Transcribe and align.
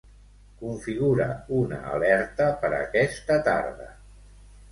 Configura 0.61 1.25
una 1.57 1.81
alerta 1.97 2.47
per 2.63 2.73
aquesta 2.79 3.39
tarda. 3.49 3.93